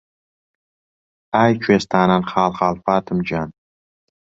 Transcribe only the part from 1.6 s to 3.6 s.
کوێستانان خاڵ خاڵ فاتم گیان